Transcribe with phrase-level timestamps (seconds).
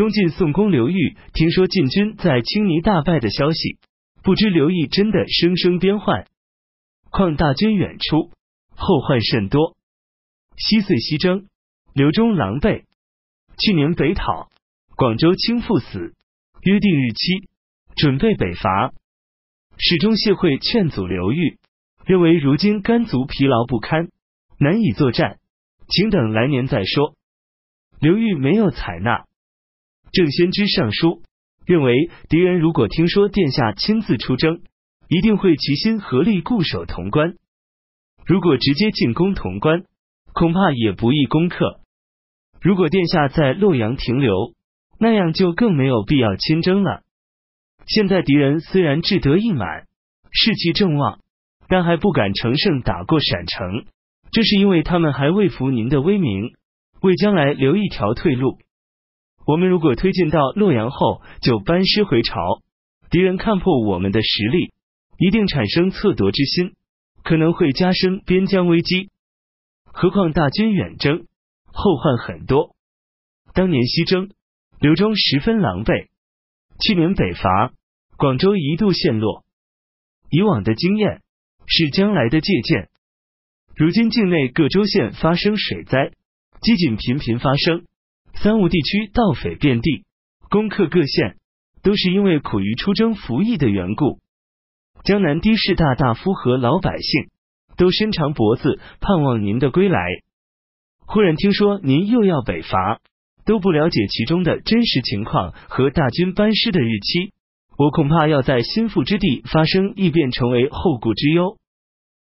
[0.00, 3.78] 东晋宋公刘裕听说晋军在青泥大败的消息，
[4.22, 6.24] 不知刘毅真的声声边患，
[7.10, 8.30] 况大军远出，
[8.74, 9.76] 后患甚多。
[10.56, 11.48] 西遂西征，
[11.92, 12.84] 刘忠狼狈。
[13.58, 14.48] 去年北讨，
[14.96, 16.14] 广州清父死，
[16.62, 17.50] 约定日期，
[17.94, 18.94] 准备北伐。
[19.76, 21.58] 始终谢会劝阻刘裕，
[22.06, 24.08] 认为如今甘族疲劳不堪，
[24.58, 25.38] 难以作战，
[25.90, 27.16] 请等来年再说。
[28.00, 29.26] 刘裕没有采纳。
[30.12, 31.22] 郑先知上书
[31.66, 34.62] 认为，敌人如果听说殿下亲自出征，
[35.08, 37.34] 一定会齐心合力固守潼关。
[38.26, 39.84] 如果直接进攻潼关，
[40.32, 41.80] 恐怕也不易攻克。
[42.60, 44.52] 如果殿下在洛阳停留，
[44.98, 47.02] 那样就更没有必要亲征了。
[47.86, 49.86] 现在敌人虽然志得意满，
[50.30, 51.20] 士气正旺，
[51.68, 53.84] 但还不敢乘胜打过陕城，
[54.30, 56.50] 这是因为他们还未服您的威名，
[57.00, 58.58] 为将来留一条退路。
[59.50, 62.62] 我们如果推进到洛阳后就班师回朝，
[63.10, 64.72] 敌人看破我们的实力，
[65.18, 66.76] 一定产生侧夺之心，
[67.24, 69.10] 可能会加深边疆危机。
[69.86, 71.26] 何况大军远征，
[71.64, 72.76] 后患很多。
[73.52, 74.30] 当年西征，
[74.78, 76.06] 刘忠十分狼狈；
[76.78, 77.72] 去年北伐，
[78.16, 79.42] 广州一度陷落。
[80.30, 81.22] 以往的经验
[81.66, 82.88] 是将来的借鉴。
[83.74, 86.12] 如今境内各州县发生水灾，
[86.60, 87.84] 饥馑频频发生，
[88.42, 90.04] 三吴地区盗匪遍地，
[90.48, 91.36] 攻克各县，
[91.82, 94.18] 都是因为苦于出征服役的缘故。
[95.04, 97.30] 江南的士大大夫和老百姓。
[97.76, 100.04] 都伸长脖子盼望您的归来。
[101.06, 103.00] 忽然听说您又要北伐，
[103.46, 107.32] 都不了解其中的真实情况和大军班师的日期，
[107.78, 111.56] 我恐怕要在心腹之地发生异变，成为后顾之忧。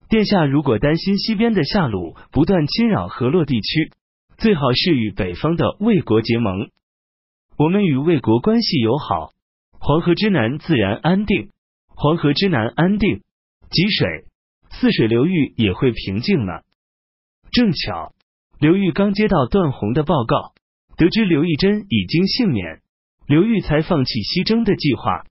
[0.09, 3.93] 殿下如果担心西边的夏鲁不断侵扰河洛地区，
[4.37, 6.69] 最好是与北方的魏国结盟。
[7.57, 9.31] 我们与魏国关系友好，
[9.79, 11.49] 黄河之南自然安定。
[11.87, 13.23] 黄河之南安定，
[13.71, 14.25] 积水。
[14.69, 16.63] 泗水流域也会平静了。
[17.51, 18.13] 正巧
[18.59, 20.53] 刘裕刚接到段宏的报告，
[20.97, 22.81] 得知刘义珍已经幸免，
[23.25, 25.23] 刘裕才放弃西征的计划。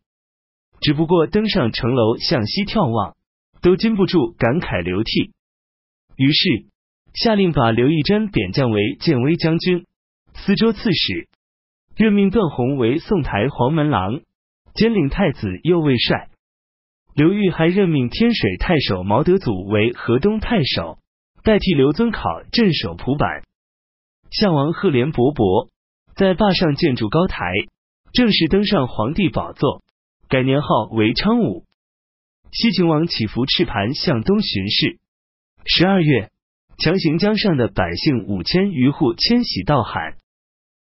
[0.81, 3.15] 只不过登上城楼向西眺望，
[3.63, 5.31] 都禁不住感慨流涕。
[6.17, 6.67] 于是
[7.17, 9.87] 下令把刘义珍贬降为建威将军、
[10.35, 11.29] 司州刺史，
[11.97, 14.21] 任命段宏为宋台黄门郎，
[14.75, 16.29] 兼领太子右卫帅。
[17.15, 20.99] 刘裕还任命天水太守毛德祖为河东太守，
[21.43, 23.43] 代替刘遵考镇守蒲坂。
[24.31, 25.69] 项王赫连勃勃。
[26.15, 27.45] 在坝上建筑高台，
[28.15, 29.83] 正式登上皇帝宝座，
[30.31, 31.65] 改年号为昌武。
[32.53, 34.99] 西秦王起伏赤盘向东巡视，
[35.67, 36.31] 十二月
[36.79, 40.17] 强行江上的百姓五千余户迁徙到海。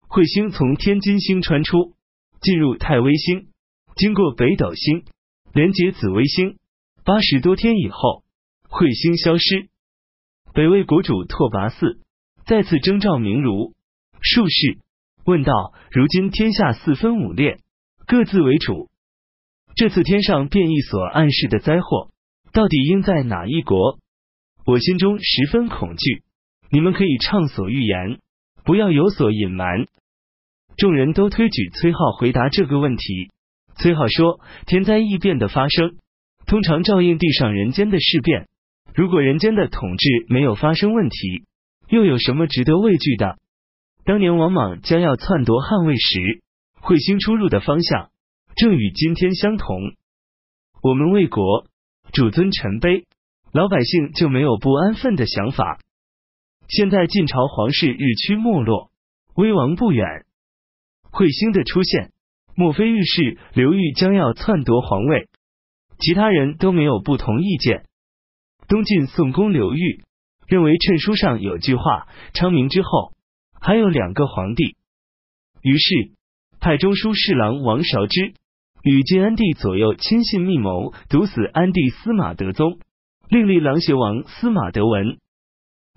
[0.09, 1.95] 彗星从天津星穿出，
[2.41, 3.49] 进入太微星，
[3.97, 5.05] 经过北斗星。
[5.53, 6.57] 连接紫微星，
[7.05, 8.25] 八十多天以后，
[8.69, 9.69] 彗星消失。
[10.53, 11.99] 北魏国主拓跋嗣
[12.45, 13.73] 再次征召明儒
[14.21, 14.79] 术士，
[15.25, 17.59] 问道：如今天下四分五裂，
[18.07, 18.89] 各自为主。
[19.77, 22.11] 这次天上变异所暗示的灾祸，
[22.53, 24.01] 到底应在哪一国？
[24.67, 26.23] 我心中十分恐惧。
[26.71, 28.19] 你们可以畅所欲言，
[28.65, 29.87] 不要有所隐瞒。
[30.77, 33.31] 众人都推举崔浩回答这个问题。
[33.77, 35.97] 崔浩说：“天灾异变的发生，
[36.47, 38.49] 通常照应地上人间的事变。
[38.95, 41.45] 如果人间的统治没有发生问题，
[41.89, 43.37] 又有什么值得畏惧的？
[44.05, 46.43] 当年王莽将要篡夺汉魏时，
[46.81, 48.11] 彗星出入的方向
[48.57, 49.79] 正与今天相同。
[50.83, 51.67] 我们魏国
[52.13, 53.05] 主尊臣卑，
[53.55, 55.79] 老百姓就没有不安分的想法。
[56.67, 58.91] 现在晋朝皇室日趋没落，
[59.37, 60.27] 危亡不远，
[61.13, 62.11] 彗星的出现。”
[62.57, 65.29] 莫非预示刘裕将要篡夺皇位？
[65.99, 67.85] 其他人都没有不同意见。
[68.67, 70.03] 东晋宋公刘裕
[70.49, 73.13] 认为趁书上有句话：“昌明之后
[73.61, 74.77] 还有两个皇帝。”
[75.63, 76.13] 于是
[76.59, 78.35] 派中书侍郎王韶之
[78.83, 82.81] 与晋安帝左右亲信密谋，毒死安帝司马德宗，
[83.29, 85.19] 另立琅邪王司马德文。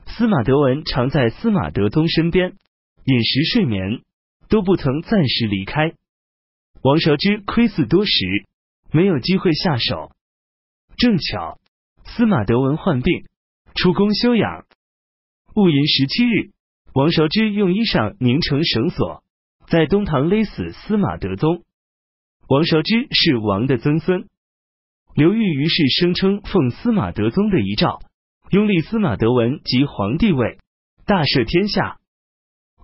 [0.05, 2.55] 司马德文常在司马德宗身边，
[3.03, 4.01] 饮食睡眠
[4.47, 5.93] 都不曾暂时离开。
[6.81, 8.11] 王韶之窥伺多时，
[8.91, 10.11] 没有机会下手。
[10.95, 11.59] 正巧
[12.05, 13.25] 司马德文患病，
[13.75, 14.65] 出宫休养。
[15.53, 16.51] 戊寅十七日，
[16.93, 19.23] 王韶之用衣裳拧成绳索，
[19.67, 21.63] 在东堂勒死司马德宗。
[22.47, 24.27] 王韶之是王的曾孙。
[25.17, 28.01] 刘裕于是声称奉司马德宗的遗诏，
[28.51, 30.59] 拥立司马德文即皇帝位，
[31.07, 31.97] 大赦天下。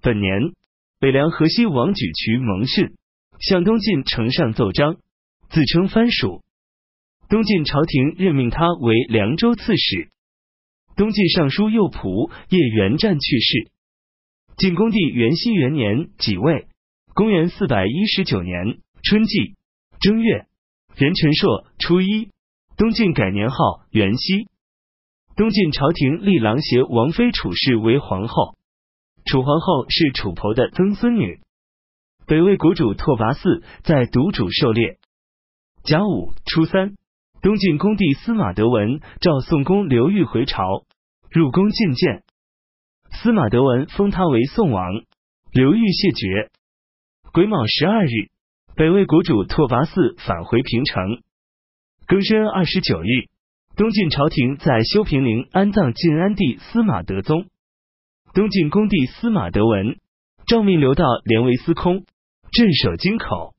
[0.01, 0.53] 本年
[1.00, 2.95] 北凉河西王举渠蒙逊
[3.39, 4.97] 向东晋呈上奏章，
[5.51, 6.41] 自称藩属。
[7.30, 10.09] 东晋朝廷任命他为凉州刺史。
[10.95, 13.69] 东晋尚书右仆叶元湛去世。
[14.57, 16.65] 晋恭帝元熙元年己未，
[17.13, 19.53] 公元四百一十九年春季
[20.00, 20.47] 正月，
[20.95, 22.29] 壬辰朔初一，
[22.77, 23.55] 东晋改年号
[23.89, 24.47] 元熙。
[25.35, 28.55] 东晋朝廷立郎协王妃楚氏为皇后。
[29.25, 31.39] 楚皇后是楚侯的曾孙女。
[32.27, 34.99] 北魏国主拓跋嗣在独主狩猎。
[35.83, 36.95] 甲午初三。
[37.41, 40.63] 东晋恭帝司马德文召宋公刘裕回朝，
[41.29, 42.23] 入宫觐见。
[43.11, 45.03] 司马德文封他为宋王，
[45.51, 46.51] 刘裕谢绝。
[47.33, 48.29] 癸卯十二日，
[48.75, 51.21] 北魏国主拓跋嗣返回平城。
[52.07, 53.29] 庚申二十九日，
[53.75, 57.45] 东晋朝廷在修平陵安葬晋安帝司马德宗。
[58.33, 59.99] 东晋恭帝司马德文
[60.47, 62.03] 诏命刘道连为司空，
[62.51, 63.53] 镇守京口。